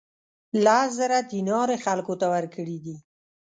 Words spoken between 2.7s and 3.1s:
دي.